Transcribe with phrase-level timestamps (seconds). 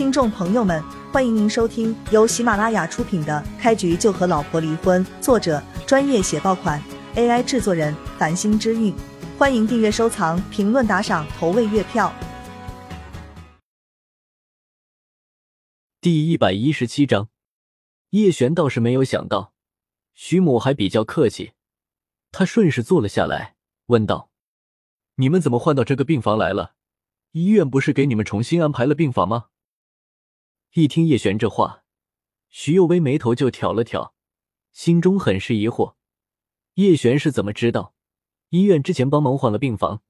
[0.00, 6.82] 听众朋友们，欢迎您收听由喜马拉雅出品的《开局就和老婆离婚》，作者专业写爆款
[7.16, 8.94] ，AI 制作人繁星之韵。
[9.36, 12.10] 欢迎订阅、收藏、评论、打赏、投喂月票。
[16.00, 17.28] 第一百一十七章，
[18.08, 19.52] 叶璇倒是没有想到，
[20.14, 21.52] 徐母还比较客气，
[22.32, 23.56] 他顺势坐了下来，
[23.88, 24.30] 问道
[25.16, 26.72] ：“你们怎么换到这个病房来了？
[27.32, 29.48] 医院不是给你们重新安排了病房吗？”
[30.74, 31.82] 一听叶璇这话，
[32.48, 34.14] 徐幼薇眉头就挑了挑，
[34.70, 35.96] 心中很是疑惑：
[36.74, 37.94] 叶璇是怎么知道
[38.50, 40.02] 医院之前帮忙换了病房？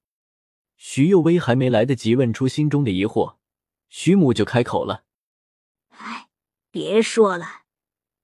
[0.76, 3.36] 徐幼薇还没来得及问出心中的疑惑，
[3.88, 5.04] 徐母就开口了
[5.96, 6.28] ：“哎，
[6.70, 7.62] 别说了，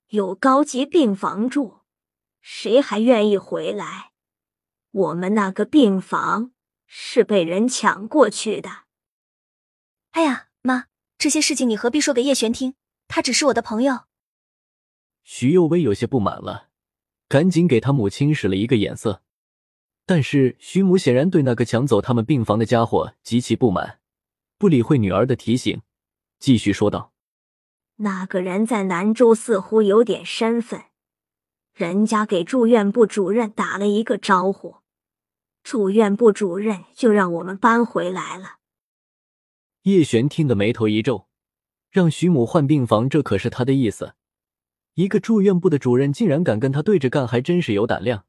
[0.09, 1.79] 有高级病房住，
[2.39, 4.11] 谁还愿意回来？
[4.91, 6.51] 我们那个病房
[6.85, 8.83] 是被人抢过去的。”
[10.13, 10.85] 哎呀，妈！
[11.17, 12.75] 这些事情你何必说给叶璇听？
[13.07, 14.01] 他只是我的朋友。
[15.23, 16.69] 徐幼薇有些不满了，
[17.27, 19.23] 赶紧给他母亲使了一个眼色。
[20.05, 23.99] 但是徐母显然对那个抢走他们病房的家伙极其不满，
[24.57, 25.81] 不理会女儿的提醒，
[26.39, 27.11] 继续说道
[27.97, 30.83] ：“那个人在南州似乎有点身份，
[31.73, 34.77] 人家给住院部主任打了一个招呼，
[35.63, 38.57] 住院部主任就让我们搬回来了。”
[39.83, 41.27] 叶璇听得眉头一皱，
[41.89, 44.15] 让徐母换病房，这可是他的意思。
[44.95, 48.25] 一个住院部的主任竟然敢跟他对着干，还真是有胆量。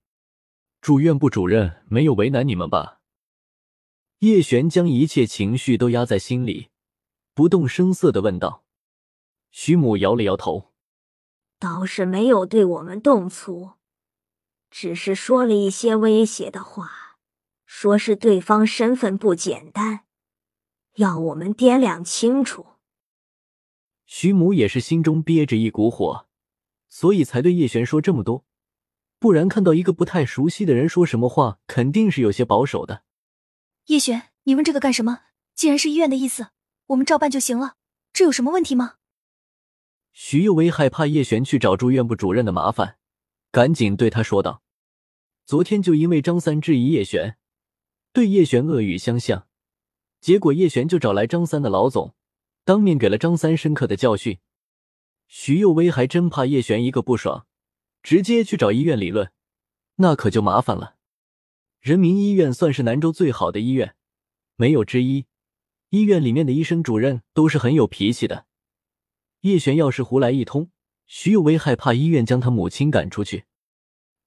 [0.80, 3.00] 住院部主任没有为难你们吧？
[4.20, 6.68] 叶璇将一切情绪都压在心里，
[7.34, 8.64] 不动声色的问道。
[9.50, 10.72] 徐母摇了摇头，
[11.58, 13.72] 倒是没有对我们动粗，
[14.70, 17.16] 只是说了一些威胁的话，
[17.64, 20.00] 说是对方身份不简单。
[20.98, 22.66] 要我们掂量清楚。
[24.04, 26.26] 徐母也是心中憋着一股火，
[26.88, 28.44] 所以才对叶璇说这么多。
[29.20, 33.04] 不然看到一个不太熟悉的人说什么话，肯定是有些保守的。
[33.86, 35.20] 叶璇，你问这个干什么？
[35.54, 36.48] 既然是医院的意思，
[36.86, 37.74] 我们照办就行了，
[38.12, 38.94] 这有什么问题吗？
[40.12, 42.98] 徐幼薇害怕叶璇去找住院部主任的麻烦，
[43.52, 44.62] 赶紧对他说道
[45.46, 47.36] ：“昨天就因为张三质疑叶璇，
[48.12, 49.46] 对叶璇恶语相向。”
[50.20, 52.14] 结果叶璇就找来张三的老总，
[52.64, 54.38] 当面给了张三深刻的教训。
[55.26, 57.46] 徐幼薇还真怕叶璇一个不爽，
[58.02, 59.30] 直接去找医院理论，
[59.96, 60.96] 那可就麻烦了。
[61.80, 63.94] 人民医院算是南州最好的医院，
[64.56, 65.26] 没有之一。
[65.90, 68.46] 医院里面的医生主任都是很有脾气的。
[69.42, 70.70] 叶璇要是胡来一通，
[71.06, 73.44] 徐幼薇害怕医院将他母亲赶出去。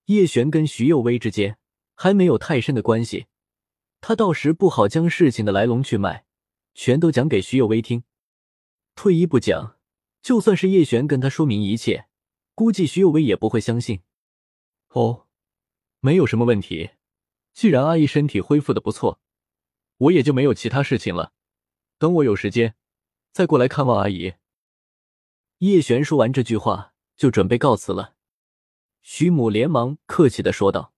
[0.06, 1.58] 叶璇跟徐幼薇之间
[1.96, 3.28] 还没有太深的关系。
[4.02, 6.26] 他到时不好将事情的来龙去脉
[6.74, 8.04] 全都讲给徐有为听。
[8.96, 9.78] 退一步讲，
[10.22, 12.08] 就算是叶璇跟他说明一切，
[12.56, 14.02] 估计徐有为也不会相信。
[14.90, 15.28] 哦，
[16.00, 16.92] 没有什么问题。
[17.54, 19.20] 既然阿姨身体恢复的不错，
[19.98, 21.34] 我也就没有其他事情了。
[21.98, 22.76] 等我有时间，
[23.32, 24.34] 再过来看望阿姨。
[25.60, 28.16] 叶璇说完这句话，就准备告辞了。
[29.02, 30.94] 徐母连忙客气的说道：“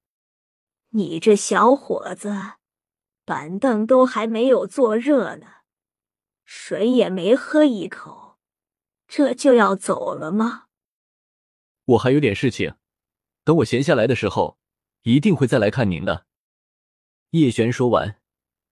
[0.92, 2.54] 你这小伙子。”
[3.26, 5.48] 板凳都还没有坐热呢，
[6.44, 8.38] 水也没喝一口，
[9.08, 10.66] 这就要走了吗？
[11.86, 12.76] 我还有点事情，
[13.44, 14.58] 等我闲下来的时候，
[15.04, 16.26] 一定会再来看您的。
[17.32, 18.20] 叶璇说完，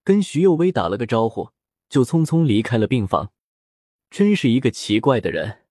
[0.03, 1.51] 跟徐幼薇打了个招呼，
[1.89, 3.31] 就匆匆离开了病房。
[4.09, 5.66] 真是一个奇怪的人。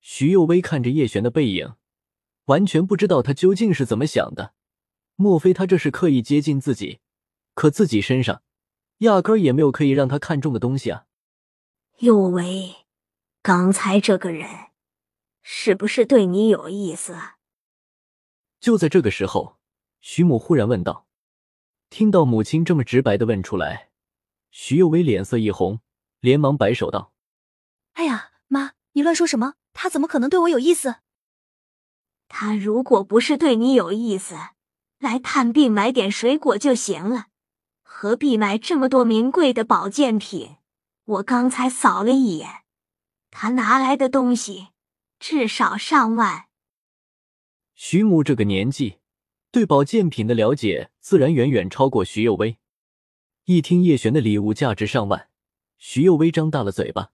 [0.00, 1.74] 徐幼薇看着叶璇的背影，
[2.44, 4.54] 完全不知道他究竟是怎么想的。
[5.16, 7.00] 莫非他这是刻意接近自己？
[7.56, 8.42] 可自己身上，
[8.98, 11.06] 压根儿也没有可以让他看中的东西啊！
[12.00, 12.86] 幼薇，
[13.40, 14.48] 刚才这个人
[15.42, 17.16] 是不是对你有意思？
[18.60, 19.56] 就在这个时候，
[20.02, 21.06] 徐母忽然问道。
[21.88, 23.88] 听到母亲这么直白的问出来，
[24.50, 25.80] 徐幼薇脸色一红，
[26.20, 27.14] 连忙摆手道
[27.94, 29.54] ：“哎呀，妈，你乱说什么？
[29.72, 30.96] 他怎么可能对我有意思？
[32.28, 34.36] 他如果不是对你有意思，
[34.98, 37.28] 来探病买点水果就行了。”
[37.98, 40.56] 何必买这么多名贵的保健品？
[41.06, 42.46] 我刚才扫了一眼，
[43.30, 44.66] 他拿来的东西
[45.18, 46.44] 至少上万。
[47.74, 48.98] 徐母这个年纪，
[49.50, 52.58] 对保健品的了解自然远远超过徐幼薇。
[53.46, 55.30] 一听叶璇的礼物价值上万，
[55.78, 57.12] 徐幼薇张大了嘴巴。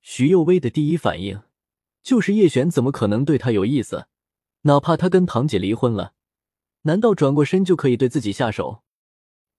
[0.00, 1.42] 徐幼薇的第一反应
[2.04, 4.06] 就是叶璇怎么可能对她有意思？
[4.60, 6.14] 哪怕他跟堂姐离婚了，
[6.82, 8.84] 难道转过身就可以对自己下手？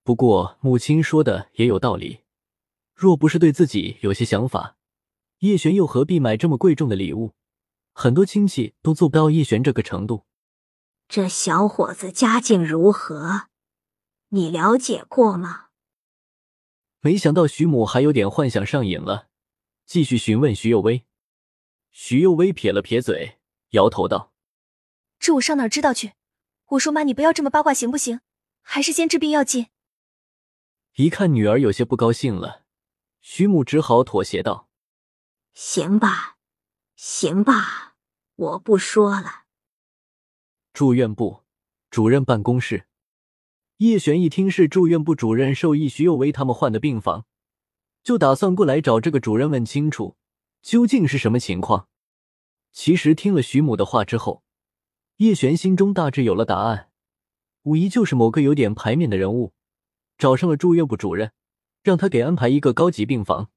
[0.02, 2.20] 不过母亲说的也有道理，
[2.94, 4.76] 若不是对自己有些想法，
[5.40, 7.34] 叶璇又何必买这么贵重的礼物？
[7.92, 10.24] 很多亲戚都做不到叶璇这个程度。
[11.08, 13.48] 这小伙子家境如何？
[14.28, 15.66] 你了解过吗？
[17.00, 19.28] 没想到徐母还有点幻想上瘾了，
[19.86, 21.04] 继续询问徐幼薇。
[21.90, 23.38] 徐幼薇撇了撇嘴，
[23.70, 24.32] 摇头道
[25.18, 26.12] ：“这我上哪知道去？
[26.68, 28.20] 我说妈，你不要这么八卦行不行？
[28.62, 29.66] 还是先治病要紧。”
[31.00, 32.64] 一看女儿有些不高兴了，
[33.22, 34.68] 徐母只好妥协道
[35.54, 36.36] ：“行吧，
[36.94, 37.96] 行吧，
[38.36, 39.44] 我不说了。”
[40.74, 41.44] 住院部
[41.90, 42.86] 主任办公室，
[43.78, 47.24] 叶璇一听是住院部主任授意徐幼薇他们换的病房，
[48.02, 50.18] 就打算过来找这个主任问清楚
[50.60, 51.88] 究竟是什么情况。
[52.72, 54.44] 其实听了徐母的话之后，
[55.16, 56.90] 叶璇心中大致有了答案，
[57.62, 59.54] 无疑就是某个有点牌面的人物
[60.20, 61.32] 找上了住院部主任，
[61.82, 63.48] 让他给安排一个高级病房。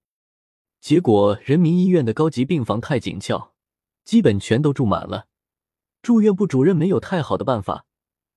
[0.79, 3.51] 结果人民医院的高级病房太紧俏，
[4.05, 5.25] 基本全都住满了。
[6.01, 7.83] 住院部主任没有太好的办法，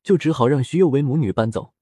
[0.03, 1.73] 就只好让徐幼为母女搬走。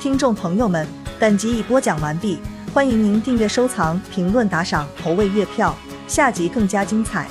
[0.00, 0.88] 听众朋友们，
[1.20, 2.38] 本集已播讲完毕，
[2.72, 5.76] 欢迎您订阅、收藏、评论、打赏、投喂月票，
[6.08, 7.28] 下集更加精彩。